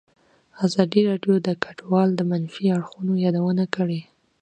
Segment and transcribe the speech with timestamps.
[0.65, 4.01] ازادي راډیو د کډوال د منفي اړخونو یادونه کړې.